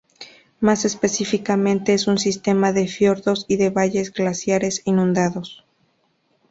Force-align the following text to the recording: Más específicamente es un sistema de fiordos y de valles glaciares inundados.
Más 0.59 0.83
específicamente 0.83 1.93
es 1.93 2.07
un 2.07 2.17
sistema 2.17 2.73
de 2.73 2.87
fiordos 2.87 3.45
y 3.47 3.57
de 3.57 3.69
valles 3.69 4.11
glaciares 4.11 4.81
inundados. 4.85 5.63